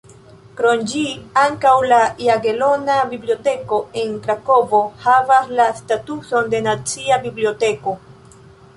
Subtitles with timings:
[0.59, 1.01] Krom ĝi,
[1.41, 1.99] ankaŭ la
[2.29, 7.99] Jagelona Biblioteko en Krakovo havas la statuson de "nacia biblioteko".